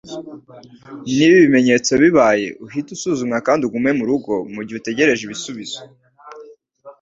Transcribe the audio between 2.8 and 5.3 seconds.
usuzumwa kandi ugume murugo mugihe utegereje